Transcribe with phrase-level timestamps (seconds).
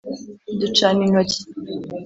[0.59, 1.39] ducana intoki